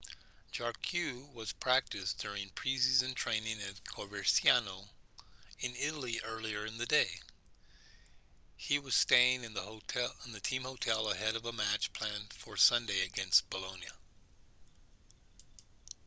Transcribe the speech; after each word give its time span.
jarque 0.51 1.31
was 1.35 1.53
practicing 1.53 2.17
during 2.17 2.49
pre-season 2.55 3.13
training 3.13 3.59
at 3.61 3.83
coverciano 3.83 4.89
in 5.59 5.75
italy 5.75 6.19
earlier 6.25 6.65
in 6.65 6.75
the 6.79 6.87
day 6.87 7.05
he 8.57 8.79
was 8.79 8.95
staying 8.95 9.43
in 9.43 9.53
the 9.53 10.39
team 10.41 10.63
hotel 10.63 11.11
ahead 11.11 11.35
of 11.35 11.45
a 11.45 11.53
match 11.53 11.93
planned 11.93 12.33
for 12.33 12.57
sunday 12.57 13.01
against 13.05 13.47
bolonia 13.51 13.93